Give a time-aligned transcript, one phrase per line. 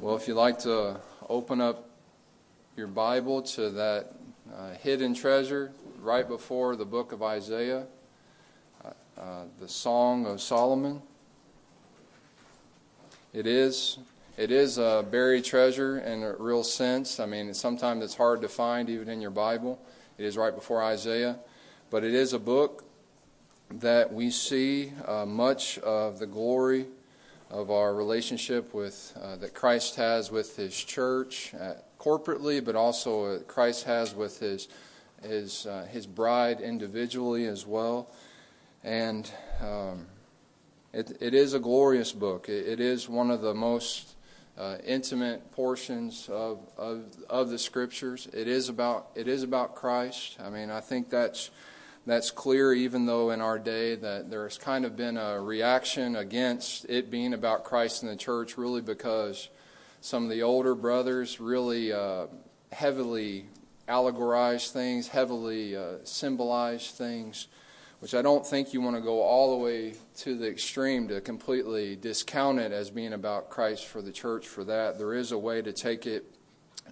[0.00, 0.98] Well, if you'd like to
[1.28, 1.90] open up
[2.74, 4.14] your Bible to that
[4.50, 7.84] uh, hidden treasure right before the book of Isaiah,
[8.82, 11.02] uh, uh, the Song of Solomon.
[13.34, 13.98] It is
[14.38, 17.20] it is a buried treasure in a real sense.
[17.20, 19.78] I mean, sometimes it's hard to find even in your Bible.
[20.16, 21.36] It is right before Isaiah,
[21.90, 22.84] but it is a book
[23.70, 26.86] that we see uh, much of the glory
[27.50, 33.24] of our relationship with uh, that Christ has with His church uh, corporately, but also
[33.24, 34.68] uh, Christ has with His
[35.22, 38.08] His uh, His bride individually as well,
[38.84, 40.06] and um,
[40.92, 42.48] it it is a glorious book.
[42.48, 44.14] it, it is one of the most
[44.56, 48.28] uh, intimate portions of, of of the scriptures.
[48.32, 50.38] It is about it is about Christ.
[50.40, 51.50] I mean, I think that's
[52.10, 56.86] that's clear, even though in our day that there's kind of been a reaction against
[56.88, 59.48] it being about Christ and the church, really because
[60.00, 62.26] some of the older brothers really uh,
[62.72, 63.46] heavily
[63.88, 67.48] allegorize things, heavily uh, symbolize things,
[67.98, 71.20] which I don't think you want to go all the way to the extreme to
[71.20, 74.98] completely discount it as being about Christ for the church for that.
[74.98, 76.24] There is a way to take it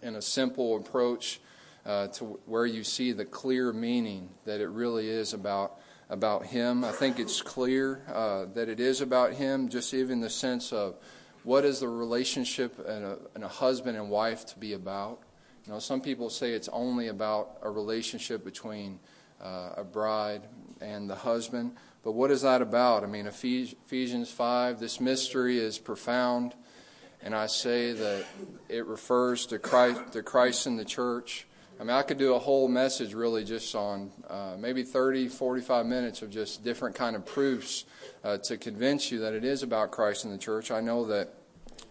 [0.03, 1.41] in a simple approach
[1.87, 5.79] uh, to where you see the clear meaning that it really is about
[6.11, 6.85] about Him.
[6.85, 10.97] I think it's clear uh, that it is about Him, just even the sense of
[11.45, 15.21] what is the relationship and a, and a husband and wife to be about.
[15.67, 19.01] You know, some people say it's only about a relationship between
[19.43, 20.43] uh, a bride
[20.81, 21.77] and the husband.
[22.03, 23.03] But what is that about?
[23.03, 26.55] I mean, Ephesians 5, this mystery is profound.
[27.21, 28.25] And I say that
[28.69, 31.48] it refers to Christ, to Christ in the church.
[31.81, 35.87] I mean, I could do a whole message really just on uh, maybe 30, 45
[35.87, 37.85] minutes of just different kind of proofs
[38.25, 40.73] uh, to convince you that it is about Christ in the church.
[40.73, 41.35] I know that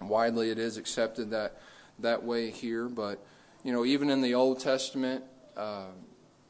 [0.02, 1.62] widely it is accepted that
[2.00, 3.26] that way here, but
[3.64, 5.24] you know, even in the Old Testament,
[5.56, 5.88] uh,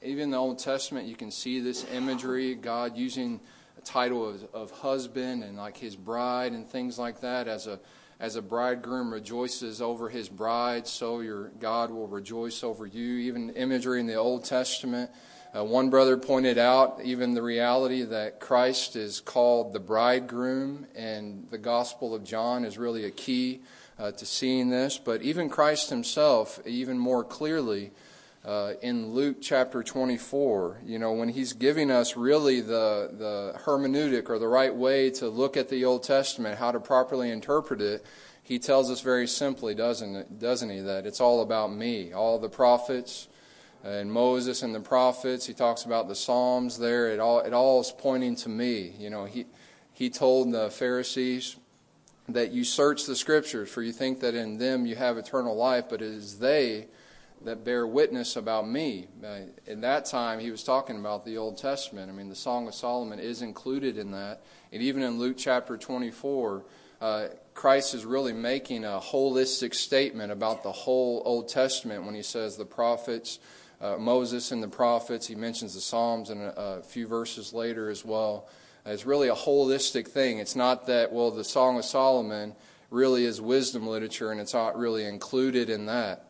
[0.01, 3.39] even in the Old Testament, you can see this imagery, God using
[3.77, 7.79] a title of, of husband and like His bride and things like that as a
[8.19, 13.17] as a bridegroom rejoices over his bride, so your God will rejoice over you.
[13.17, 15.11] Even imagery in the Old Testament.
[15.55, 21.47] Uh, one brother pointed out even the reality that Christ is called the bridegroom, and
[21.51, 23.61] the Gospel of John is really a key
[23.97, 24.97] uh, to seeing this.
[24.97, 27.91] But even Christ himself, even more clearly,
[28.47, 34.29] uh, in Luke chapter 24, you know, when he's giving us really the, the hermeneutic
[34.29, 38.05] or the right way to look at the Old Testament, how to properly interpret it,
[38.41, 42.13] he tells us very simply, doesn't, doesn't he, that it's all about me.
[42.13, 43.27] All the prophets
[43.83, 47.81] and Moses and the prophets, he talks about the Psalms there, it all, it all
[47.81, 48.93] is pointing to me.
[48.97, 49.45] You know, he,
[49.91, 51.57] he told the Pharisees
[52.29, 55.85] that you search the scriptures, for you think that in them you have eternal life,
[55.89, 56.87] but it is they
[57.45, 59.07] that bear witness about me.
[59.23, 62.09] Uh, in that time, he was talking about the Old Testament.
[62.09, 64.41] I mean, the Song of Solomon is included in that.
[64.71, 66.65] And even in Luke chapter 24,
[66.99, 72.23] uh, Christ is really making a holistic statement about the whole Old Testament when he
[72.23, 73.39] says the prophets,
[73.79, 75.27] uh, Moses and the prophets.
[75.27, 78.49] He mentions the Psalms and a, a few verses later as well.
[78.85, 80.39] It's really a holistic thing.
[80.39, 82.55] It's not that, well, the Song of Solomon
[82.89, 86.26] really is wisdom literature and it's not really included in that.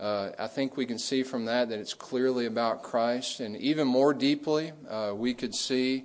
[0.00, 3.40] Uh, I think we can see from that that it's clearly about Christ.
[3.40, 6.04] And even more deeply, uh, we could see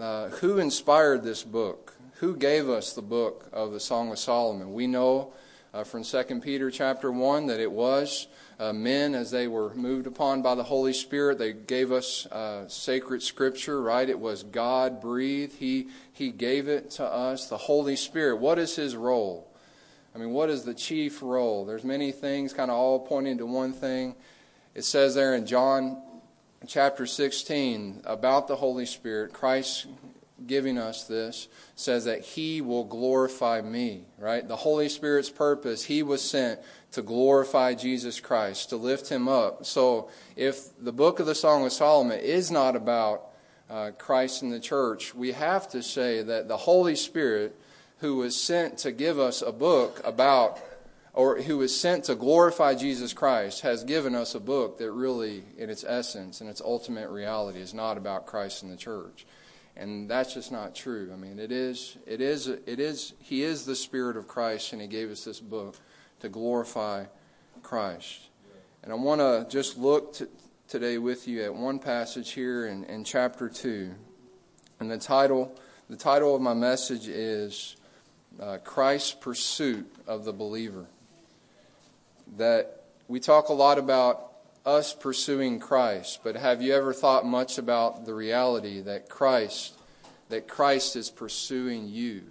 [0.00, 1.96] uh, who inspired this book.
[2.18, 4.72] Who gave us the book of the Song of Solomon?
[4.72, 5.32] We know
[5.74, 8.28] uh, from 2 Peter chapter 1 that it was
[8.60, 11.38] uh, men as they were moved upon by the Holy Spirit.
[11.38, 14.08] They gave us uh, sacred scripture, right?
[14.08, 15.54] It was God breathed.
[15.54, 17.48] He, he gave it to us.
[17.48, 19.50] The Holy Spirit, what is his role?
[20.14, 21.64] I mean, what is the chief role?
[21.64, 24.14] There's many things kind of all pointing to one thing.
[24.74, 26.00] It says there in John
[26.66, 29.86] chapter 16 about the Holy Spirit, Christ
[30.46, 34.46] giving us this says that he will glorify me, right?
[34.46, 36.60] The Holy Spirit's purpose, he was sent
[36.92, 39.66] to glorify Jesus Christ, to lift him up.
[39.66, 43.30] So if the book of the Song of Solomon is not about
[43.68, 47.58] uh, Christ and the church, we have to say that the Holy Spirit
[47.98, 50.58] who was sent to give us a book about,
[51.12, 55.44] or who was sent to glorify Jesus Christ, has given us a book that really,
[55.56, 59.26] in its essence and its ultimate reality, is not about Christ and the church.
[59.76, 61.10] And that's just not true.
[61.12, 64.80] I mean, it is, it is, it is, He is the Spirit of Christ, and
[64.80, 65.76] He gave us this book
[66.20, 67.04] to glorify
[67.62, 68.28] Christ.
[68.82, 70.28] And I want to just look to,
[70.68, 73.94] today with you at one passage here in, in chapter 2.
[74.80, 75.58] And the title,
[75.88, 77.76] the title of my message is
[78.40, 80.86] uh, Christ's pursuit of the believer.
[82.36, 84.32] that we talk a lot about
[84.64, 89.74] us pursuing Christ, but have you ever thought much about the reality that Christ
[90.30, 92.22] that Christ is pursuing you?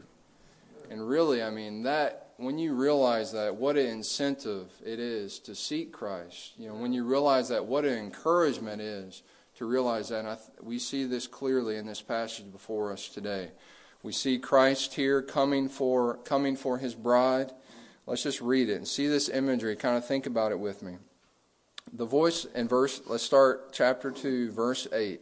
[0.89, 5.53] And really, I mean, that when you realize that what an incentive it is to
[5.56, 9.21] seek Christ, you know, when you realize that what an encouragement is
[9.57, 13.51] to realize that, th- we see this clearly in this passage before us today.
[14.03, 17.51] We see Christ here coming for coming for his bride.
[18.05, 19.77] Let's just read it and see this imagery.
[19.77, 20.97] Kind of think about it with me.
[21.91, 25.13] The voice in verse, let's start chapter 2, verse 8.
[25.13, 25.21] It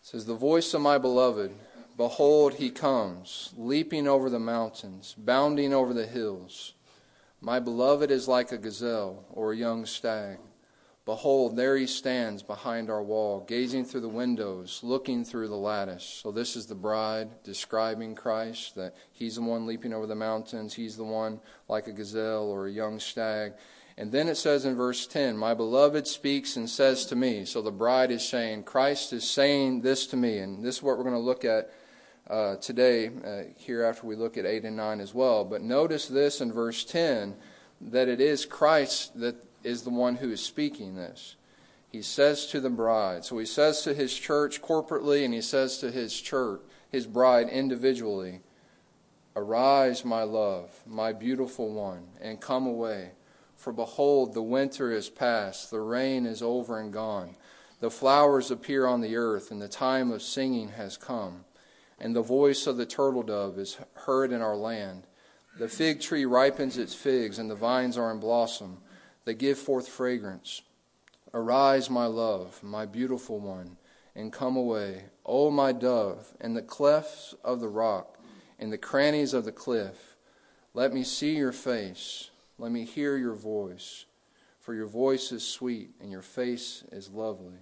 [0.00, 1.52] says, The voice of my beloved,
[1.98, 6.72] behold, he comes, leaping over the mountains, bounding over the hills.
[7.40, 10.38] My beloved is like a gazelle or a young stag.
[11.04, 16.20] Behold, there he stands behind our wall, gazing through the windows, looking through the lattice.
[16.22, 20.72] So, this is the bride describing Christ, that he's the one leaping over the mountains,
[20.72, 23.52] he's the one like a gazelle or a young stag.
[23.98, 27.44] And then it says in verse 10, My beloved speaks and says to me.
[27.44, 30.38] So, the bride is saying, Christ is saying this to me.
[30.38, 31.70] And this is what we're going to look at
[32.28, 35.44] uh, today, uh, we look at 8 and 9 as well.
[35.44, 37.34] But notice this in verse 10
[37.82, 41.36] that it is Christ that is the one who is speaking this.
[41.88, 43.24] He says to the bride.
[43.24, 47.48] So he says to his church corporately, and he says to his church, his bride
[47.48, 48.40] individually,
[49.36, 53.12] Arise, my love, my beautiful one, and come away.
[53.56, 57.36] For behold, the winter is past, the rain is over and gone.
[57.80, 61.44] The flowers appear on the earth, and the time of singing has come.
[61.98, 65.06] And the voice of the turtle dove is heard in our land.
[65.58, 68.78] The fig tree ripens its figs, and the vines are in blossom
[69.24, 70.62] that give forth fragrance.
[71.32, 73.76] Arise, my love, my beautiful one,
[74.14, 78.18] and come away, O my dove, in the clefts of the rock,
[78.58, 80.16] in the crannies of the cliff.
[80.74, 84.04] Let me see your face, let me hear your voice,
[84.60, 87.58] for your voice is sweet and your face is lovely.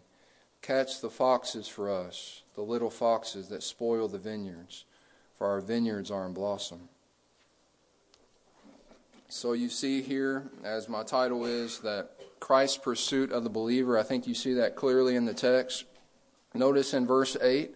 [0.61, 4.85] Catch the foxes for us, the little foxes that spoil the vineyards,
[5.37, 6.88] for our vineyards are in blossom.
[9.34, 13.99] So you see here, as my title is, that Christ's pursuit of the believer.
[13.99, 15.87] I think you see that clearly in the text.
[16.52, 17.75] Notice in verse 8,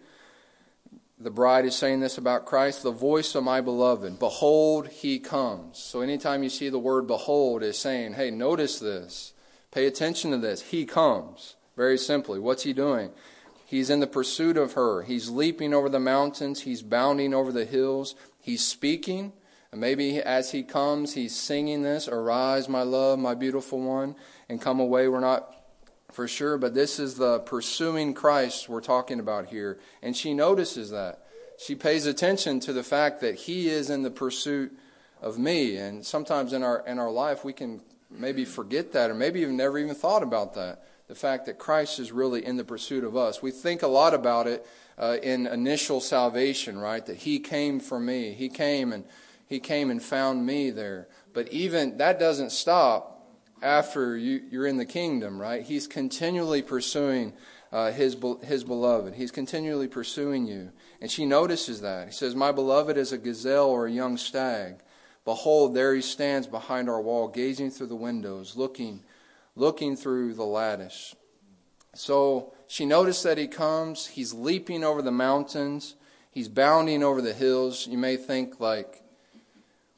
[1.17, 4.19] the bride is saying this about Christ the voice of my beloved.
[4.19, 5.79] Behold, he comes.
[5.79, 9.33] So anytime you see the word behold, is saying, hey, notice this.
[9.71, 10.61] Pay attention to this.
[10.61, 11.55] He comes.
[11.75, 12.37] Very simply.
[12.37, 13.09] What's he doing?
[13.65, 15.01] He's in the pursuit of her.
[15.01, 16.61] He's leaping over the mountains.
[16.61, 18.13] He's bounding over the hills.
[18.39, 19.33] He's speaking.
[19.71, 24.15] And maybe as he comes, he's singing this Arise, my love, my beautiful one,
[24.49, 25.07] and come away.
[25.07, 25.53] We're not
[26.11, 29.77] for sure, but this is the pursuing Christ we're talking about here.
[30.01, 31.23] And she notices that.
[31.59, 34.77] She pays attention to the fact that he is in the pursuit
[35.21, 35.77] of me.
[35.77, 39.51] And sometimes in our, in our life, we can maybe forget that, or maybe you've
[39.51, 40.83] never even thought about that.
[41.07, 43.41] The fact that Christ is really in the pursuit of us.
[43.41, 44.65] We think a lot about it
[44.97, 47.05] uh, in initial salvation, right?
[47.05, 48.33] That he came for me.
[48.33, 49.05] He came and
[49.47, 51.07] he came and found me there.
[51.33, 53.17] But even that doesn't stop
[53.61, 55.63] after you, you're in the kingdom, right?
[55.63, 57.33] He's continually pursuing
[57.71, 59.15] uh, his, his beloved.
[59.15, 60.71] He's continually pursuing you.
[61.01, 62.07] And she notices that.
[62.07, 64.77] He says, My beloved is a gazelle or a young stag.
[65.25, 69.03] Behold, there he stands behind our wall, gazing through the windows, looking,
[69.55, 71.15] looking through the lattice.
[71.93, 74.07] So she noticed that he comes.
[74.07, 75.95] He's leaping over the mountains.
[76.31, 77.87] He's bounding over the hills.
[77.87, 79.03] You may think, like,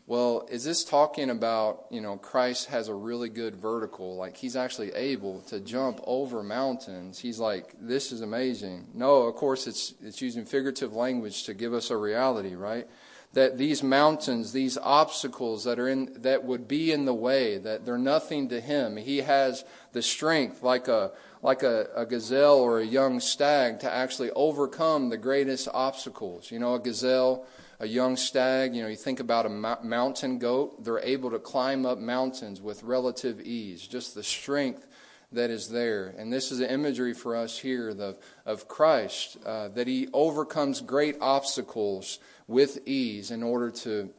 [0.10, 4.56] well, is this talking about, you know, Christ has a really good vertical, like he's
[4.56, 7.20] actually able to jump over mountains.
[7.20, 8.88] He's like, this is amazing.
[8.96, 12.88] No, of course it's it's using figurative language to give us a reality, right?
[13.34, 17.86] That these mountains, these obstacles that are in that would be in the way, that
[17.86, 18.98] they're nothing to him.
[18.98, 21.12] He has the strength like a
[21.44, 26.50] like a, a gazelle or a young stag to actually overcome the greatest obstacles.
[26.50, 27.46] You know, a gazelle
[27.80, 31.86] a young stag, you know, you think about a mountain goat, they're able to climb
[31.86, 34.86] up mountains with relative ease, just the strength
[35.32, 36.14] that is there.
[36.18, 40.82] And this is an imagery for us here the, of Christ, uh, that he overcomes
[40.82, 44.10] great obstacles with ease in order to,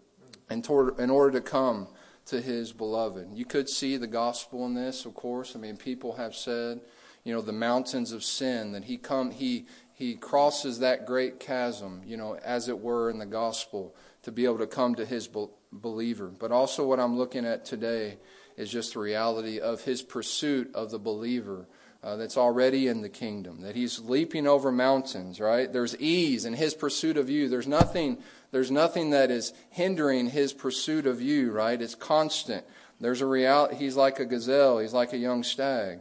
[0.50, 1.88] in, tor- in order to come
[2.26, 3.29] to his beloved.
[3.35, 5.55] You could see the gospel in this, of course.
[5.55, 6.81] I mean, people have said,
[7.25, 9.67] you know, the mountains of sin, that he come, he,
[10.00, 14.47] he crosses that great chasm, you know, as it were in the gospel, to be
[14.47, 15.28] able to come to his
[15.71, 16.28] believer.
[16.28, 18.16] But also, what I'm looking at today
[18.57, 21.69] is just the reality of his pursuit of the believer
[22.02, 25.71] uh, that's already in the kingdom, that he's leaping over mountains, right?
[25.71, 27.50] There's ease in his pursuit of you.
[27.50, 31.80] There's nothing, there's nothing that is hindering his pursuit of you, right?
[31.80, 32.64] It's constant.
[33.00, 33.76] There's a reality.
[33.76, 34.78] He's like a gazelle.
[34.78, 36.00] He's like a young stag.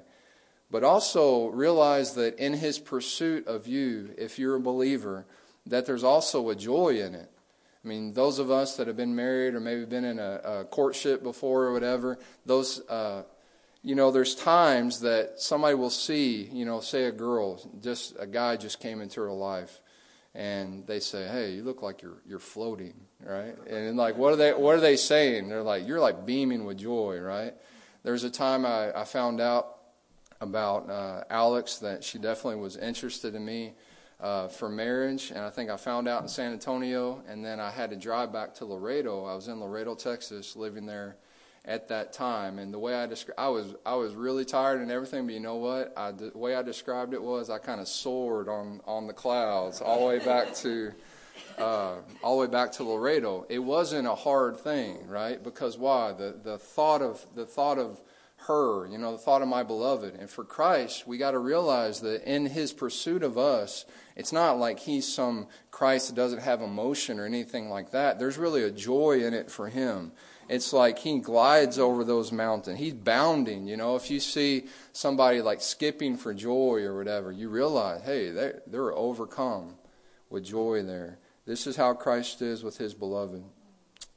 [0.71, 5.25] But also realize that in his pursuit of you, if you're a believer,
[5.65, 7.31] that there's also a joy in it.
[7.83, 10.65] I mean, those of us that have been married or maybe been in a, a
[10.65, 13.23] courtship before or whatever, those, uh,
[13.81, 18.27] you know, there's times that somebody will see, you know, say a girl, just a
[18.27, 19.79] guy just came into her life,
[20.35, 24.35] and they say, "Hey, you look like you're you're floating, right?" And like, what are
[24.35, 25.47] they what are they saying?
[25.47, 27.53] They're like, "You're like beaming with joy, right?"
[28.03, 29.78] There's a time I, I found out
[30.41, 33.73] about uh, Alex that she definitely was interested in me
[34.19, 37.71] uh, for marriage, and I think I found out in San Antonio, and then I
[37.71, 39.25] had to drive back to Laredo.
[39.25, 41.15] I was in Laredo, Texas, living there
[41.65, 44.91] at that time, and the way I described, I was I was really tired and
[44.91, 45.93] everything, but you know what?
[45.95, 49.81] I, the way I described it was I kind of soared on on the clouds
[49.81, 50.91] all the way back to.
[51.57, 55.41] Uh, all the way back to Laredo, it wasn't a hard thing, right?
[55.41, 56.11] Because why?
[56.11, 58.01] The the thought of the thought of
[58.47, 60.15] her, you know, the thought of my beloved.
[60.15, 64.57] And for Christ, we got to realize that in his pursuit of us, it's not
[64.57, 68.17] like he's some Christ that doesn't have emotion or anything like that.
[68.17, 70.11] There's really a joy in it for him.
[70.49, 72.79] It's like he glides over those mountains.
[72.79, 73.95] He's bounding, you know.
[73.95, 78.93] If you see somebody like skipping for joy or whatever, you realize, hey, they're, they're
[78.93, 79.75] overcome
[80.29, 81.19] with joy there.
[81.45, 83.43] This is how Christ is with his beloved.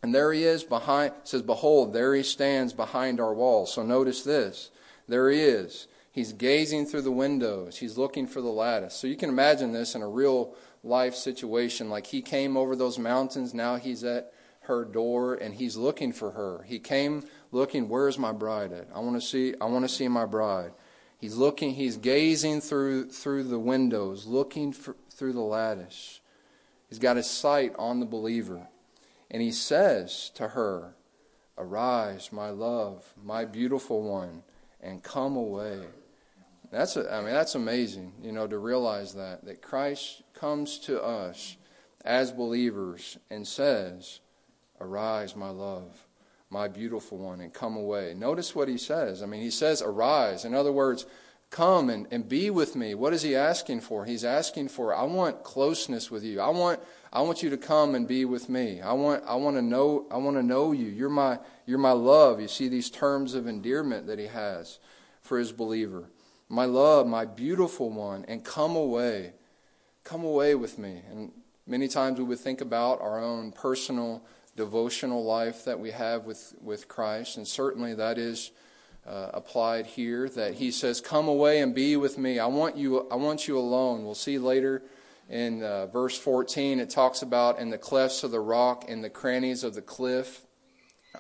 [0.02, 3.66] And there he is behind, says, Behold, there he stands behind our wall.
[3.66, 4.71] So notice this.
[5.06, 5.87] There he is.
[6.11, 7.78] He's gazing through the windows.
[7.78, 8.94] He's looking for the lattice.
[8.94, 10.54] So you can imagine this in a real
[10.85, 11.88] life situation.
[11.88, 14.32] Like he came over those mountains, now he's at
[14.62, 16.64] her door and he's looking for her.
[16.66, 18.88] He came looking, where's my bride at?
[18.94, 20.73] I want to see I want to see my bride.
[21.18, 26.21] He's looking, he's gazing through through the windows, looking for, through the lattice.
[26.88, 28.68] He's got his sight on the believer.
[29.33, 30.95] And he says to her,
[31.59, 34.43] Arise, my love, my beautiful one,
[34.81, 35.81] and come away.
[36.71, 41.03] That's a, I mean that's amazing, you know, to realize that that Christ comes to
[41.03, 41.57] us
[42.05, 44.21] as believers and says,
[44.81, 46.07] "Arise, my love,
[46.49, 49.23] my beautiful one, and come away." Notice what he says.
[49.23, 51.05] I mean, he says, "Arise." In other words,
[51.52, 52.97] come and, and be with me.
[52.97, 54.04] What is he asking for?
[54.04, 56.40] He's asking for, I want closeness with you.
[56.40, 56.80] I want
[57.12, 58.80] I want you to come and be with me.
[58.80, 60.87] I want I want to know I want to know you.
[60.87, 62.40] You're my you're my love.
[62.40, 64.80] You see these terms of endearment that he has
[65.21, 66.09] for his believer
[66.49, 69.32] my love, my beautiful one, and come away.
[70.04, 71.00] Come away with me.
[71.11, 71.32] And
[71.66, 74.23] many times we would think about our own personal
[74.54, 78.50] devotional life that we have with, with Christ, and certainly that is
[79.06, 80.28] uh, applied here.
[80.28, 82.38] That He says, "Come away and be with me.
[82.38, 83.09] I want you.
[83.11, 84.82] I want you alone." We'll see later
[85.28, 86.80] in uh, verse 14.
[86.80, 90.42] It talks about in the clefts of the rock, in the crannies of the cliff.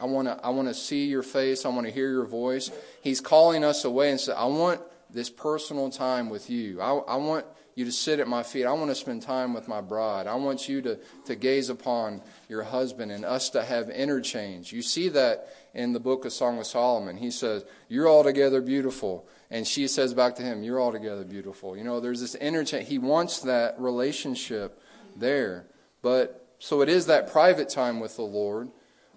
[0.00, 0.38] I want to.
[0.44, 1.64] I want to see your face.
[1.64, 2.70] I want to hear your voice.
[3.02, 4.80] He's calling us away and say, "I want."
[5.12, 6.80] This personal time with you.
[6.80, 8.64] I, I, want you to sit at my feet.
[8.64, 10.26] I want to spend time with my bride.
[10.26, 14.72] I want you to, to gaze upon your husband and us to have interchange.
[14.72, 17.16] You see that in the book of Song of Solomon.
[17.16, 19.26] He says, You're altogether beautiful.
[19.50, 21.76] And she says back to him, You're altogether beautiful.
[21.76, 22.88] You know, there's this interchange.
[22.88, 24.80] He wants that relationship
[25.16, 25.66] there.
[26.00, 28.70] But so it is that private time with the Lord.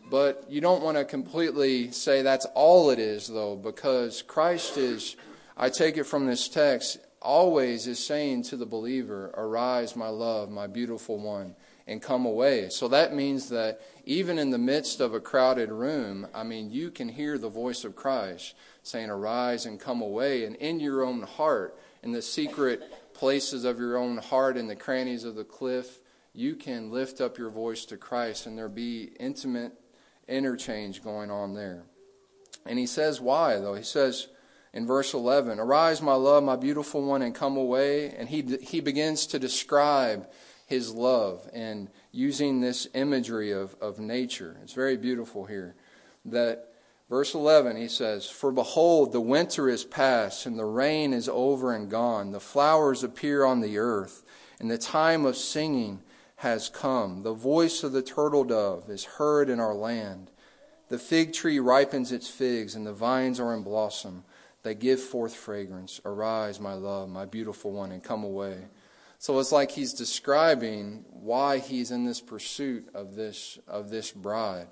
[0.10, 5.16] But you don't want to completely say that's all it is, though, because Christ is
[5.58, 10.50] I take it from this text, always is saying to the believer, Arise, my love,
[10.52, 11.56] my beautiful one,
[11.88, 12.70] and come away.
[12.70, 16.92] So that means that even in the midst of a crowded room, I mean, you
[16.92, 20.46] can hear the voice of Christ saying, Arise and come away.
[20.46, 24.76] And in your own heart, in the secret places of your own heart, in the
[24.76, 26.00] crannies of the cliff,
[26.34, 29.72] you can lift up your voice to Christ and there be intimate
[30.28, 31.84] interchange going on there.
[32.66, 33.76] And he says, Why, though?
[33.76, 34.28] He says,
[34.76, 38.10] in verse 11 Arise, my love, my beautiful one, and come away.
[38.12, 40.28] And he, he begins to describe
[40.68, 44.58] his love and using this imagery of, of nature.
[44.62, 45.76] It's very beautiful here.
[46.26, 46.74] That
[47.10, 51.74] verse 11, he says, For behold, the winter is past, and the rain is over
[51.74, 52.32] and gone.
[52.32, 54.24] The flowers appear on the earth,
[54.60, 56.02] and the time of singing
[56.38, 57.24] has come.
[57.24, 60.32] The voice of the turtle dove is heard in our land.
[60.90, 64.24] The fig tree ripens its figs, and the vines are in blossom.
[64.66, 66.02] They give forth fragrance.
[66.06, 68.58] Arise, my love, my beautiful one, and come away.
[69.20, 74.66] So it's like he's describing why he's in this pursuit of this of this bride.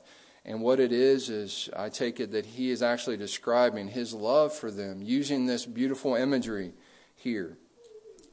[0.46, 4.52] And what it is is I take it that he is actually describing his love
[4.52, 6.74] for them using this beautiful imagery
[7.16, 7.60] here.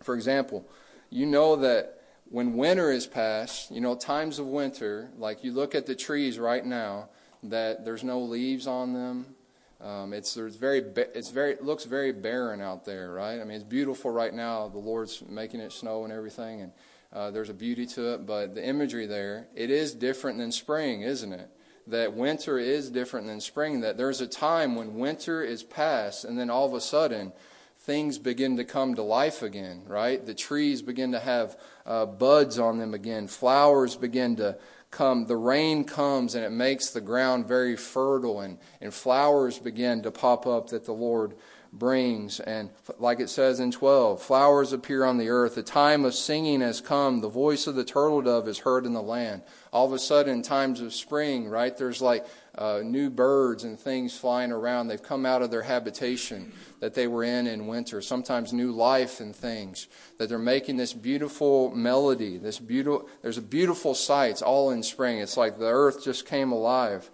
[0.03, 0.67] For example,
[1.11, 5.75] you know that when winter is past, you know, times of winter, like you look
[5.75, 7.11] at the trees right now,
[7.43, 9.35] that there's no leaves on them.
[9.83, 13.41] Um, it's there's very it's very it looks very barren out there, right?
[13.41, 14.69] I mean, it's beautiful right now.
[14.69, 16.73] The Lord's making it snow and everything, and
[17.13, 18.27] uh, there's a beauty to it.
[18.27, 21.49] But the imagery there, it is different than spring, isn't it?
[21.87, 23.81] That winter is different than spring.
[23.81, 27.33] That there's a time when winter is past, and then all of a sudden
[27.79, 30.25] things begin to come to life again, right?
[30.25, 33.27] The trees begin to have uh, buds on them again.
[33.27, 34.59] Flowers begin to
[34.91, 35.27] come.
[35.27, 40.11] The rain comes and it makes the ground very fertile, and, and flowers begin to
[40.11, 41.35] pop up that the Lord
[41.73, 42.41] brings.
[42.41, 45.55] And like it says in 12, flowers appear on the earth.
[45.55, 47.21] The time of singing has come.
[47.21, 49.43] The voice of the turtle dove is heard in the land.
[49.73, 51.77] All of a sudden, times of spring, right?
[51.77, 52.27] There's like
[52.61, 54.87] uh, new birds and things flying around.
[54.87, 58.03] They've come out of their habitation that they were in in winter.
[58.03, 59.89] Sometimes new life and things
[60.19, 62.37] that they're making this beautiful melody.
[62.37, 63.09] This beautiful.
[63.23, 65.19] There's a beautiful sights all in spring.
[65.19, 67.11] It's like the earth just came alive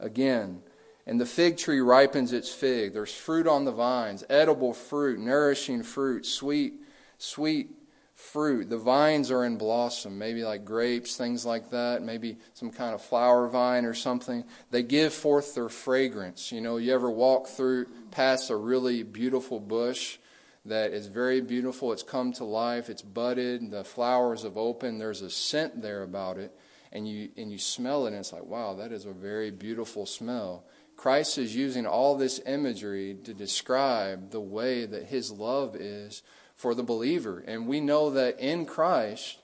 [0.00, 0.62] again.
[1.06, 2.92] And the fig tree ripens its fig.
[2.92, 6.74] There's fruit on the vines, edible fruit, nourishing fruit, sweet,
[7.18, 7.70] sweet
[8.18, 8.68] fruit.
[8.68, 13.00] The vines are in blossom, maybe like grapes, things like that, maybe some kind of
[13.00, 14.44] flower vine or something.
[14.72, 16.50] They give forth their fragrance.
[16.50, 20.18] You know, you ever walk through past a really beautiful bush
[20.66, 25.22] that is very beautiful, it's come to life, it's budded, the flowers have opened, there's
[25.22, 26.52] a scent there about it,
[26.92, 30.04] and you and you smell it and it's like, wow, that is a very beautiful
[30.04, 30.64] smell.
[30.96, 36.24] Christ is using all this imagery to describe the way that his love is
[36.58, 37.42] for the believer.
[37.46, 39.38] And we know that in Christ,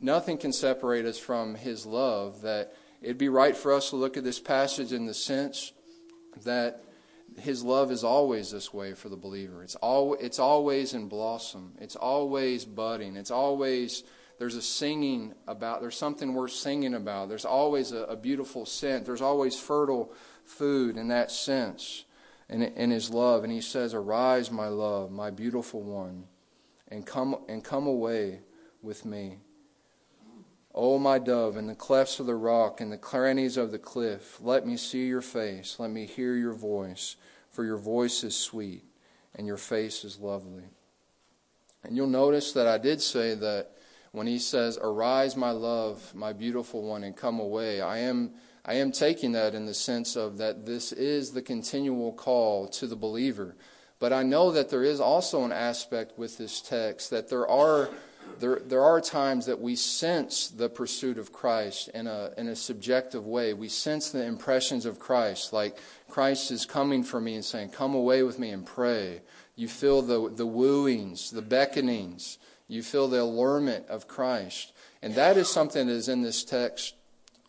[0.00, 2.42] nothing can separate us from his love.
[2.42, 5.72] That it'd be right for us to look at this passage in the sense
[6.44, 6.84] that
[7.38, 9.62] his love is always this way for the believer.
[9.62, 14.04] It's, al- it's always in blossom, it's always budding, it's always
[14.38, 17.28] there's a singing about, there's something worth singing about.
[17.28, 19.04] There's always a, a beautiful scent.
[19.04, 20.12] There's always fertile
[20.44, 22.04] food in that sense
[22.48, 23.44] in, in his love.
[23.44, 26.24] And he says, Arise, my love, my beautiful one,
[26.88, 28.40] and come, and come away
[28.82, 29.38] with me.
[30.74, 33.78] O oh, my dove, in the clefts of the rock, in the crannies of the
[33.78, 37.16] cliff, let me see your face, let me hear your voice,
[37.50, 38.84] for your voice is sweet,
[39.34, 40.64] and your face is lovely.
[41.82, 43.72] And you'll notice that I did say that
[44.12, 48.32] when he says, Arise, my love, my beautiful one, and come away, I am
[48.68, 52.86] I am taking that in the sense of that this is the continual call to
[52.86, 53.56] the believer.
[53.98, 57.88] But I know that there is also an aspect with this text that there are
[58.40, 62.54] there, there are times that we sense the pursuit of Christ in a, in a
[62.54, 63.54] subjective way.
[63.54, 65.78] We sense the impressions of Christ, like
[66.10, 69.22] Christ is coming for me and saying, Come away with me and pray.
[69.56, 72.36] You feel the, the wooings, the beckonings,
[72.68, 74.74] you feel the allurement of Christ.
[75.00, 76.94] And that is something that is in this text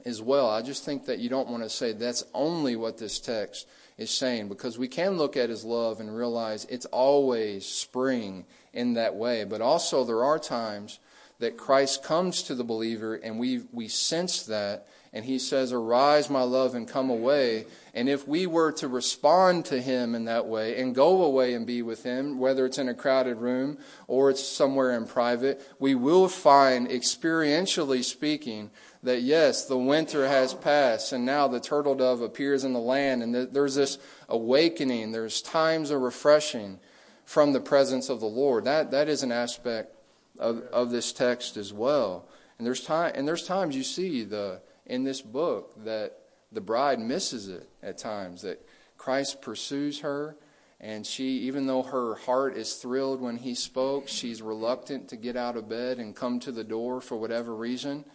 [0.09, 0.49] as well.
[0.49, 3.67] I just think that you don't want to say that's only what this text
[3.97, 8.93] is saying because we can look at his love and realize it's always spring in
[8.95, 9.43] that way.
[9.43, 10.99] But also, there are times
[11.39, 16.29] that Christ comes to the believer and we, we sense that and he says, Arise,
[16.29, 17.65] my love, and come away.
[17.95, 21.65] And if we were to respond to him in that way and go away and
[21.65, 25.95] be with him, whether it's in a crowded room or it's somewhere in private, we
[25.95, 28.69] will find, experientially speaking,
[29.01, 33.23] that yes, the winter has passed and now the turtle dove appears in the land
[33.23, 33.97] and there's this
[34.27, 36.79] awakening, there's times of refreshing
[37.25, 38.65] from the presence of the Lord.
[38.65, 39.95] That, that is an aspect
[40.39, 42.27] of, of this text as well.
[42.57, 46.17] And there's, time, and there's times you see the, in this book that
[46.51, 48.65] the bride misses it at times, that
[48.97, 50.35] Christ pursues her.
[50.81, 55.35] And she, even though her heart is thrilled when he spoke, she's reluctant to get
[55.35, 58.05] out of bed and come to the door for whatever reason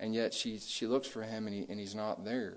[0.00, 2.56] and yet she she looks for him and he and he's not there.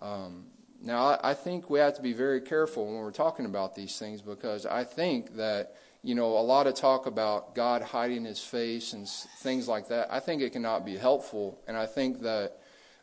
[0.00, 0.46] Um,
[0.82, 3.98] now I, I think we have to be very careful when we're talking about these
[3.98, 8.40] things because I think that you know a lot of talk about God hiding His
[8.40, 10.12] face and things like that.
[10.12, 12.58] I think it cannot be helpful, and I think that.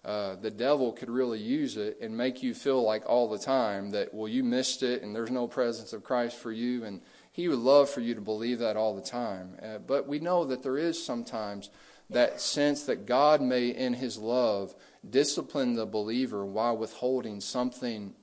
[0.06, 3.90] Uh, the devil could really use it and make you feel like all the time
[3.90, 7.02] that well you missed it and there's no presence of Christ for you and
[7.34, 10.46] he would love for you to believe that all the time uh, but we know
[10.46, 11.70] that there is sometimes
[12.10, 14.76] that sense that God may, in His love,
[15.08, 18.14] discipline the believer while withholding something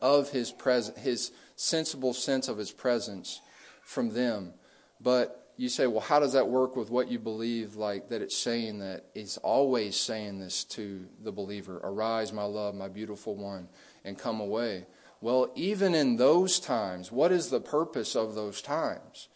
[0.00, 3.40] of His presence, His sensible sense of His presence
[3.82, 4.54] from them.
[5.00, 8.36] But you say, well, how does that work with what you believe, like that it's
[8.36, 13.68] saying that it's always saying this to the believer Arise, my love, my beautiful one,
[14.04, 14.86] and come away.
[15.20, 19.28] Well, even in those times, what is the purpose of those times?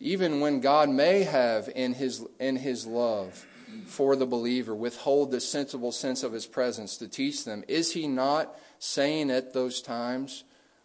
[0.00, 3.46] even when God may have in his, in his love
[3.86, 7.64] for the believer, withhold the sensible sense of his presence to teach them?
[7.68, 10.44] Is he not saying at those times,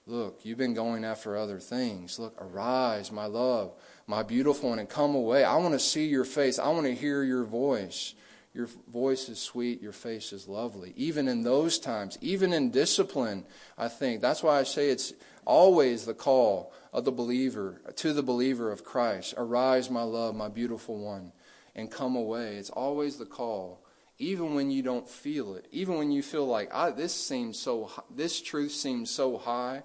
[0.09, 2.17] Look, you've been going after other things.
[2.17, 3.73] Look, arise, my love,
[4.07, 5.43] my beautiful one, and come away.
[5.43, 6.57] I want to see your face.
[6.57, 8.15] I want to hear your voice.
[8.55, 10.93] Your voice is sweet, your face is lovely.
[10.95, 13.45] Even in those times, even in discipline,
[13.77, 14.19] I think.
[14.19, 15.13] That's why I say it's
[15.45, 19.35] always the call of the believer, to the believer of Christ.
[19.37, 21.33] Arise, my love, my beautiful one,
[21.75, 22.55] and come away.
[22.55, 23.85] It's always the call,
[24.17, 28.41] even when you don't feel it, even when you feel like, this seems so, this
[28.41, 29.83] truth seems so high.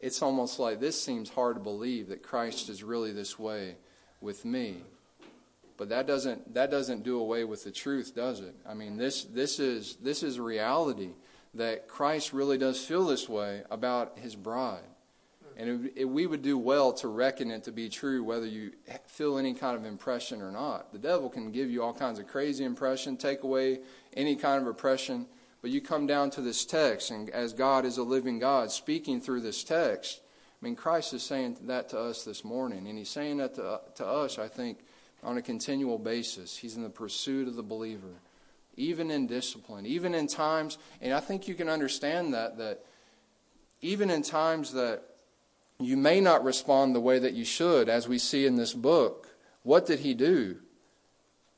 [0.00, 3.76] It's almost like this seems hard to believe that Christ is really this way
[4.20, 4.78] with me.
[5.76, 8.54] But that doesn't that doesn't do away with the truth, does it?
[8.66, 11.10] I mean, this this is this is a reality
[11.54, 14.84] that Christ really does feel this way about his bride.
[15.56, 18.72] And it, it, we would do well to reckon it to be true, whether you
[19.06, 20.92] feel any kind of impression or not.
[20.92, 23.80] The devil can give you all kinds of crazy impression, take away
[24.14, 25.26] any kind of impression.
[25.62, 29.20] But you come down to this text, and as God is a living God speaking
[29.20, 30.20] through this text,
[30.60, 33.80] I mean, Christ is saying that to us this morning, and He's saying that to,
[33.96, 34.78] to us, I think,
[35.22, 36.56] on a continual basis.
[36.56, 38.20] He's in the pursuit of the believer,
[38.76, 42.84] even in discipline, even in times, and I think you can understand that, that
[43.82, 45.02] even in times that
[45.78, 49.28] you may not respond the way that you should, as we see in this book,
[49.62, 50.56] what did he do?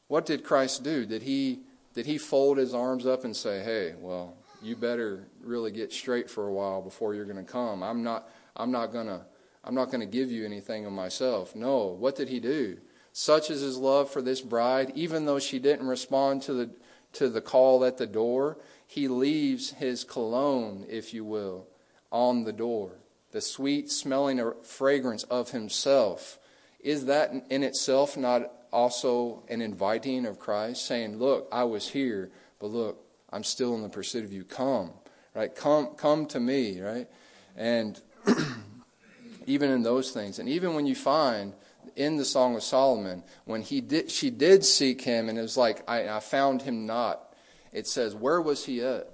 [0.08, 1.06] What did Christ do?
[1.06, 1.60] Did he,
[1.94, 6.30] did he fold his arms up and say, hey, well, you better really get straight
[6.30, 7.82] for a while before you're going to come.
[7.82, 9.22] I'm not, I'm not going to,
[9.64, 11.54] I'm not going to give you anything of myself.
[11.54, 11.86] No.
[11.86, 12.78] What did he do?
[13.12, 16.70] Such is his love for this bride, even though she didn't respond to the,
[17.14, 21.66] to the call at the door, he leaves his cologne, if you will,
[22.10, 22.92] on the door.
[23.32, 26.38] The sweet smelling fragrance of himself.
[26.80, 32.30] Is that in itself not also an inviting of Christ, saying, Look, I was here,
[32.58, 34.44] but look, I'm still in the pursuit of you.
[34.44, 34.90] Come,
[35.34, 35.54] right?
[35.54, 37.08] Come, come to me, right?
[37.56, 38.00] And
[39.46, 41.54] even in those things, and even when you find
[41.96, 45.56] in the Song of Solomon, when he did, she did seek him, and it was
[45.56, 47.34] like, I, I found him not.
[47.72, 49.08] It says, Where was he at?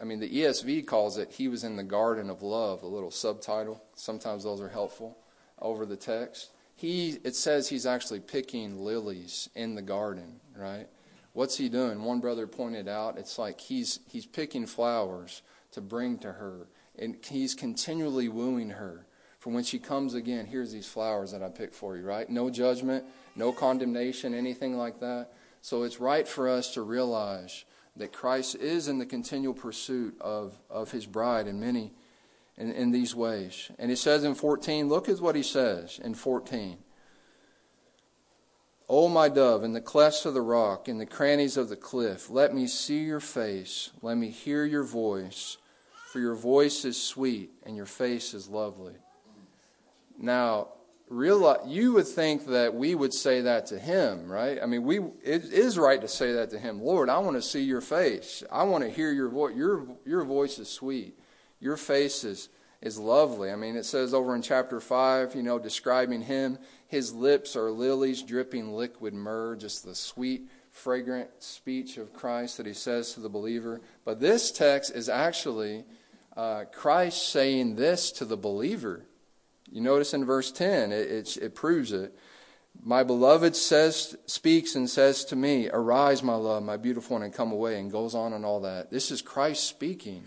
[0.00, 3.10] I mean, the ESV calls it, He was in the garden of love, a little
[3.10, 3.82] subtitle.
[3.94, 5.16] Sometimes those are helpful
[5.60, 6.50] over the text.
[6.82, 10.88] He, it says he's actually picking lilies in the garden, right?
[11.32, 12.02] What's he doing?
[12.02, 16.66] One brother pointed out, it's like he's, he's picking flowers to bring to her,
[16.98, 19.06] and he's continually wooing her.
[19.38, 22.28] For when she comes again, here's these flowers that I picked for you, right?
[22.28, 23.04] No judgment,
[23.36, 25.28] no condemnation, anything like that.
[25.60, 27.64] So it's right for us to realize
[27.94, 31.92] that Christ is in the continual pursuit of, of his bride in many
[32.56, 33.70] in, in these ways.
[33.78, 36.78] And he says in 14, look at what he says in 14.
[38.88, 42.28] O my dove, in the clefts of the rock, in the crannies of the cliff,
[42.28, 45.56] let me see your face, let me hear your voice,
[46.12, 48.96] for your voice is sweet and your face is lovely.
[50.18, 50.68] Now,
[51.08, 54.58] realize, you would think that we would say that to him, right?
[54.62, 56.82] I mean, we it is right to say that to him.
[56.82, 58.42] Lord, I want to see your face.
[58.50, 59.56] I want to hear your voice.
[59.56, 61.18] Your your voice is sweet.
[61.62, 62.48] Your face is
[62.82, 63.50] is lovely.
[63.50, 67.70] I mean, it says over in chapter 5, you know, describing him, his lips are
[67.70, 73.20] lilies dripping liquid myrrh, just the sweet, fragrant speech of Christ that he says to
[73.20, 73.80] the believer.
[74.04, 75.84] But this text is actually
[76.36, 79.06] uh, Christ saying this to the believer.
[79.70, 82.18] You notice in verse 10, it, it, it proves it.
[82.82, 87.32] My beloved says, speaks and says to me, Arise, my love, my beautiful one, and
[87.32, 88.90] come away, and goes on and all that.
[88.90, 90.24] This is Christ speaking.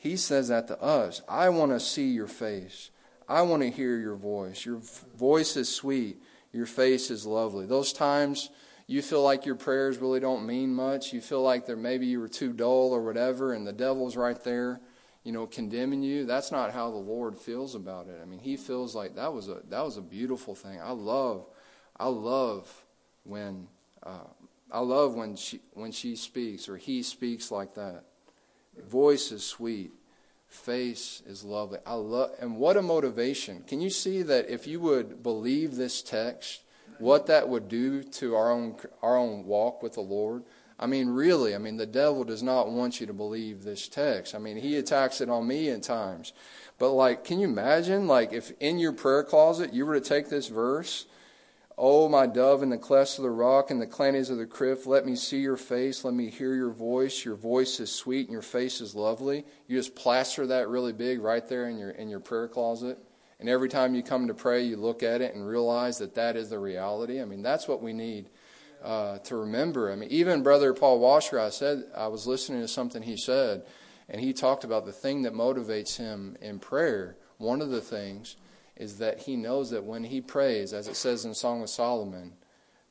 [0.00, 1.20] He says that to us.
[1.28, 2.90] I want to see your face.
[3.28, 4.64] I want to hear your voice.
[4.64, 4.80] Your
[5.16, 6.22] voice is sweet.
[6.52, 7.66] Your face is lovely.
[7.66, 8.48] Those times
[8.86, 11.12] you feel like your prayers really don't mean much.
[11.12, 14.42] You feel like there maybe you were too dull or whatever, and the devil's right
[14.42, 14.80] there
[15.24, 16.24] you know, condemning you.
[16.24, 18.18] That's not how the Lord feels about it.
[18.22, 20.80] I mean, He feels like that was a that was a beautiful thing.
[20.80, 21.46] I love,
[21.98, 22.84] I love
[23.24, 23.68] when
[24.02, 24.28] uh,
[24.70, 28.04] I love when she when she speaks or he speaks like that.
[28.78, 29.92] Voice is sweet,
[30.48, 31.78] face is lovely.
[31.86, 33.62] I love, and what a motivation!
[33.66, 36.62] Can you see that if you would believe this text,
[36.98, 40.44] what that would do to our own our own walk with the Lord?
[40.78, 44.34] I mean, really, I mean, the devil does not want you to believe this text.
[44.34, 46.32] I mean, he attacks it on me at times.
[46.78, 50.30] But, like, can you imagine, like, if in your prayer closet you were to take
[50.30, 51.04] this verse,
[51.82, 54.84] Oh, my dove in the clefts of the rock and the crannies of the cliff,
[54.84, 57.24] let me see your face, let me hear your voice.
[57.24, 59.46] Your voice is sweet and your face is lovely.
[59.66, 62.98] You just plaster that really big right there in your, in your prayer closet.
[63.38, 66.36] And every time you come to pray, you look at it and realize that that
[66.36, 67.18] is the reality.
[67.18, 68.28] I mean, that's what we need
[68.84, 69.90] uh, to remember.
[69.90, 73.62] I mean, even Brother Paul Washer, I said, I was listening to something he said,
[74.06, 77.16] and he talked about the thing that motivates him in prayer.
[77.38, 78.36] One of the things
[78.76, 82.32] is that he knows that when he prays, as it says in Song of Solomon,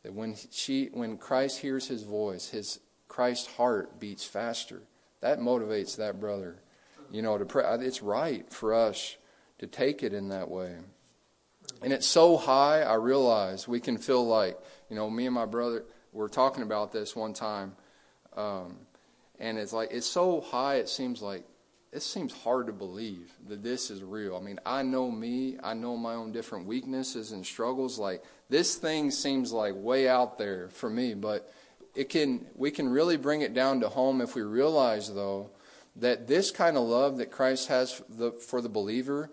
[0.03, 4.83] that when she, when Christ hears his voice, his Christ's heart beats faster.
[5.21, 6.61] That motivates that brother,
[7.11, 7.65] you know, to pray.
[7.81, 9.17] It's right for us
[9.57, 10.75] to take it in that way.
[11.81, 14.57] And it's so high, I realize we can feel like,
[14.89, 17.75] you know, me and my brother were talking about this one time.
[18.35, 18.77] Um,
[19.39, 21.43] and it's like, it's so high, it seems like,
[21.91, 24.35] it seems hard to believe that this is real.
[24.35, 27.97] I mean, I know me, I know my own different weaknesses and struggles.
[27.97, 31.51] Like, this thing seems like way out there for me, but
[31.95, 35.49] it can, we can really bring it down to home if we realize, though,
[35.95, 39.31] that this kind of love that Christ has for the, for the believer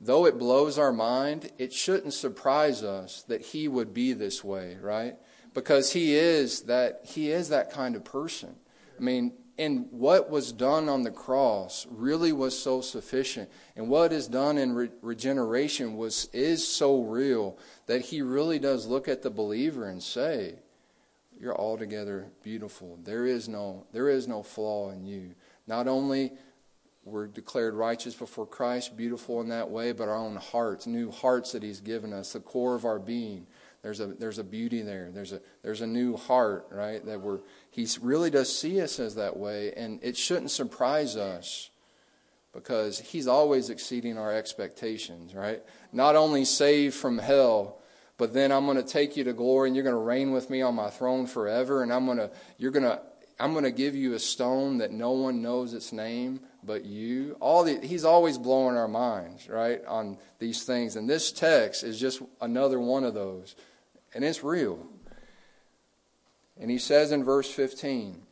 [0.00, 4.76] though it blows our mind, it shouldn't surprise us that he would be this way,
[4.80, 5.16] right?
[5.54, 8.54] Because he is that he is that kind of person.
[8.98, 14.12] I mean, and what was done on the cross really was so sufficient, and what
[14.12, 19.22] is done in re- regeneration was is so real that he really does look at
[19.22, 20.60] the believer and say,
[21.38, 22.98] "You're altogether beautiful.
[23.02, 25.34] There is no there is no flaw in you."
[25.66, 26.32] Not only
[27.04, 31.52] we're declared righteous before Christ, beautiful in that way, but our own hearts, new hearts
[31.52, 33.46] that He's given us, the core of our being.
[33.82, 35.10] There's a there's a beauty there.
[35.12, 37.04] There's a there's a new heart, right?
[37.04, 41.70] That we're He really does see us as that way, and it shouldn't surprise us
[42.52, 45.62] because He's always exceeding our expectations, right?
[45.92, 47.78] Not only saved from hell,
[48.16, 50.50] but then I'm going to take you to glory, and you're going to reign with
[50.50, 53.00] me on my throne forever, and I'm going to you're going to
[53.38, 57.36] I'm going to give you a stone that no one knows its name but you.
[57.40, 60.94] All the, he's always blowing our minds, right, on these things.
[60.94, 63.56] And this text is just another one of those.
[64.14, 64.86] And it's real.
[66.60, 68.22] And he says in verse 15,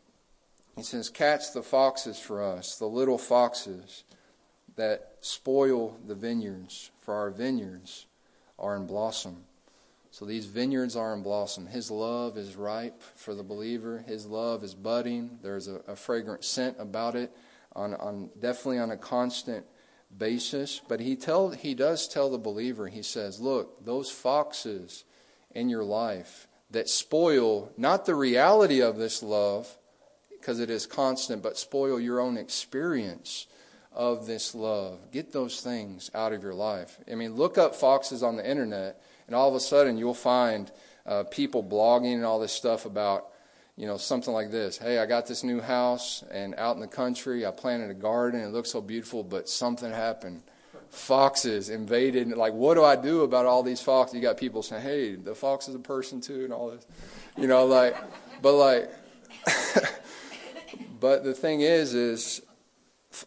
[0.77, 4.05] he says, Catch the foxes for us, the little foxes
[4.77, 8.07] that spoil the vineyards, for our vineyards
[8.59, 9.45] are in blossom.
[10.11, 11.67] So these vineyards are in blossom.
[11.67, 14.05] His love is ripe for the believer.
[14.07, 15.39] His love is budding.
[15.43, 17.37] There's a, a fragrant scent about it,
[17.77, 19.65] on, on definitely on a constant
[20.17, 20.81] basis.
[20.89, 22.89] But he tell he does tell the believer.
[22.89, 25.05] He says, "Look, those foxes
[25.55, 29.79] in your life that spoil not the reality of this love,
[30.31, 33.47] because it is constant, but spoil your own experience."
[33.93, 35.11] Of this love.
[35.11, 37.01] Get those things out of your life.
[37.11, 40.71] I mean, look up foxes on the internet and all of a sudden, you'll find
[41.05, 43.27] uh, people blogging and all this stuff about,
[43.77, 44.79] you know, something like this.
[44.79, 48.41] Hey, I got this new house, and out in the country, I planted a garden.
[48.41, 50.43] It looks so beautiful, but something happened.
[50.89, 52.29] Foxes invaded.
[52.29, 54.15] Like, what do I do about all these foxes?
[54.15, 56.87] You got people saying, hey, the fox is a person too, and all this.
[57.37, 57.97] You know, like,
[58.41, 58.91] but like,
[61.01, 62.43] but the thing is, is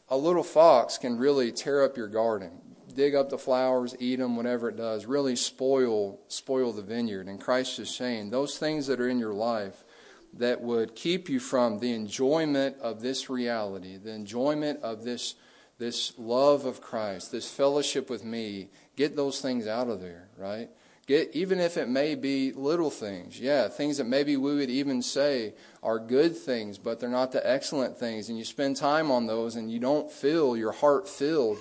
[0.10, 2.52] a little fox can really tear up your garden
[2.96, 7.28] dig up the flowers, eat them, whatever it does, really spoil spoil the vineyard.
[7.28, 9.86] And Christ is saying those things that are in your life
[10.34, 15.36] that would keep you from the enjoyment of this reality, the enjoyment of this
[15.80, 20.70] this love of Christ, this fellowship with me, get those things out of there, right?
[21.08, 23.40] Get even if it may be little things.
[23.40, 27.50] Yeah, things that maybe we would even say are good things, but they're not the
[27.50, 31.58] excellent things and you spend time on those and you don't feel your heart filled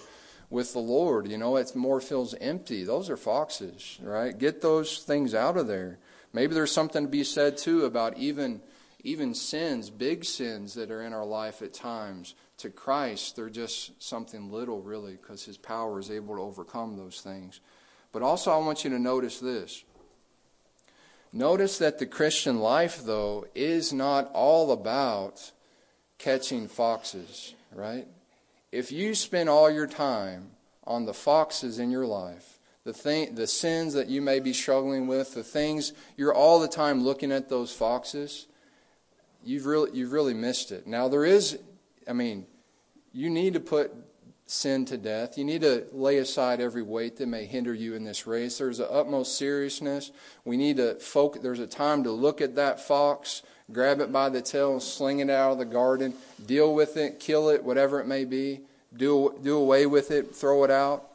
[0.50, 1.28] with the Lord.
[1.28, 2.85] You know, it more feels empty.
[2.85, 4.37] Those are foxes, right?
[4.37, 5.98] Get those things out of there.
[6.38, 8.61] Maybe there's something to be said too about even
[9.03, 12.37] even sins, big sins that are in our life at times.
[12.59, 17.22] To Christ, they're just something little, really, because His power is able to overcome those
[17.22, 17.59] things.
[18.12, 19.83] But also, I want you to notice this.
[21.33, 25.51] Notice that the Christian life, though, is not all about
[26.18, 28.07] catching foxes, right?
[28.70, 30.51] if you spend all your time
[30.85, 35.06] on the foxes in your life, the thing, the sins that you may be struggling
[35.06, 38.46] with, the things you're all the time looking at those foxes,
[39.44, 40.86] you've really you've really missed it.
[40.86, 41.58] Now there is,
[42.06, 42.46] I mean,
[43.12, 43.92] you need to put
[44.46, 45.36] sin to death.
[45.36, 48.58] You need to lay aside every weight that may hinder you in this race.
[48.58, 50.10] There's the utmost seriousness.
[50.44, 51.42] We need to focus.
[51.42, 55.30] There's a time to look at that fox grab it by the tail, sling it
[55.30, 56.14] out of the garden,
[56.46, 58.60] deal with it, kill it, whatever it may be,
[58.96, 61.07] do, do away with it, throw it out.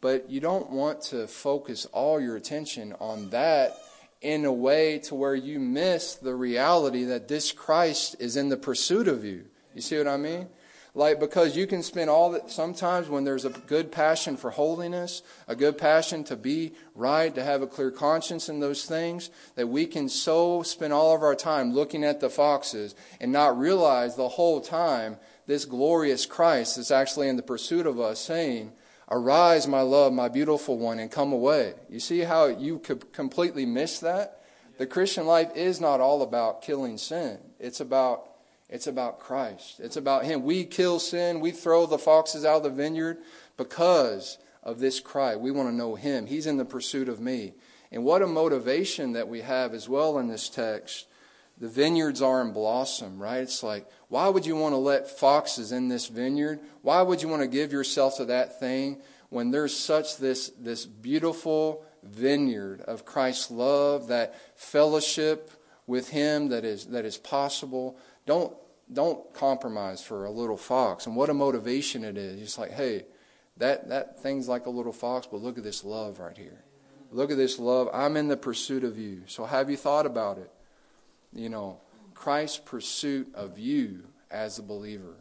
[0.00, 3.76] But you don't want to focus all your attention on that
[4.20, 8.56] in a way to where you miss the reality that this Christ is in the
[8.56, 9.44] pursuit of you.
[9.74, 10.48] You see what I mean?
[10.94, 15.22] Like, because you can spend all that, sometimes when there's a good passion for holiness,
[15.46, 19.68] a good passion to be right, to have a clear conscience in those things, that
[19.68, 24.16] we can so spend all of our time looking at the foxes and not realize
[24.16, 28.72] the whole time this glorious Christ is actually in the pursuit of us, saying,
[29.10, 31.74] Arise, my love, my beautiful one, and come away.
[31.88, 34.42] You see how you could completely miss that?
[34.76, 37.38] The Christian life is not all about killing sin.
[37.58, 38.24] It's about
[38.68, 39.80] it's about Christ.
[39.80, 40.42] It's about Him.
[40.42, 41.40] We kill sin.
[41.40, 43.18] We throw the foxes out of the vineyard
[43.56, 45.36] because of this cry.
[45.36, 46.26] We want to know Him.
[46.26, 47.54] He's in the pursuit of me.
[47.90, 51.06] And what a motivation that we have as well in this text.
[51.58, 53.42] The vineyards are in blossom, right?
[53.42, 56.60] It's like, why would you want to let foxes in this vineyard?
[56.82, 60.86] Why would you want to give yourself to that thing when there's such this, this
[60.86, 65.50] beautiful vineyard of Christ's love, that fellowship
[65.86, 67.98] with Him that is, that is possible?
[68.24, 68.54] Don't
[68.92, 71.06] don't compromise for a little fox.
[71.06, 72.40] And what a motivation it is.
[72.40, 73.04] It's like, hey,
[73.58, 76.64] that, that thing's like a little fox, but look at this love right here.
[77.10, 77.88] Look at this love.
[77.92, 79.22] I'm in the pursuit of you.
[79.26, 80.50] So have you thought about it?
[81.32, 81.80] You know,
[82.14, 85.16] Christ's pursuit of you as a believer.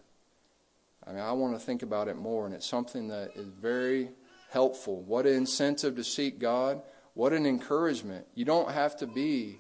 [1.06, 4.10] I mean, I want to think about it more, and it's something that is very
[4.52, 5.02] helpful.
[5.04, 6.82] What an incentive to seek God.
[7.14, 8.26] What an encouragement.
[8.36, 9.58] You don't have to be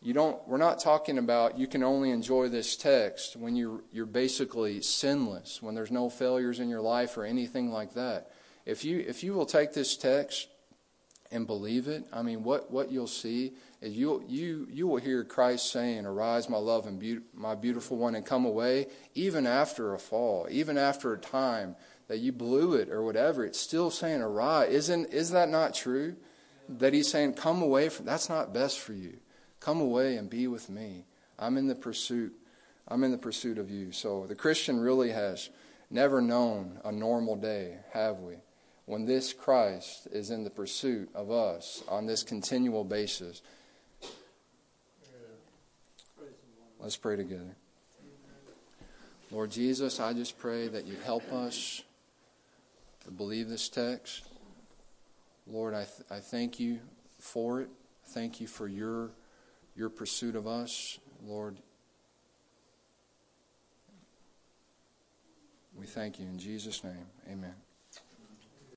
[0.00, 4.06] you don't we're not talking about you can only enjoy this text when you're you're
[4.06, 8.30] basically sinless when there's no failures in your life or anything like that
[8.64, 10.48] if you if you will take this text
[11.30, 15.24] and believe it i mean what what you'll see is you you you will hear
[15.24, 19.94] christ saying arise my love and be- my beautiful one and come away even after
[19.94, 21.76] a fall even after a time
[22.08, 26.16] that you blew it or whatever it's still saying arise isn't is that not true
[26.68, 29.18] that he's saying come away from that's not best for you
[29.60, 31.04] Come away and be with me.
[31.38, 32.34] I'm in the pursuit.
[32.86, 33.92] I'm in the pursuit of you.
[33.92, 35.50] So the Christian really has
[35.90, 38.36] never known a normal day, have we?
[38.88, 43.42] When this Christ is in the pursuit of us on this continual basis.
[46.80, 47.54] Let's pray together.
[49.30, 51.82] Lord Jesus, I just pray that you help us
[53.04, 54.24] to believe this text.
[55.46, 56.78] Lord, I, th- I thank you
[57.18, 57.68] for it.
[58.06, 59.10] Thank you for your
[59.76, 61.58] your pursuit of us, Lord.
[65.78, 67.06] We thank you in Jesus' name.
[67.30, 67.67] Amen.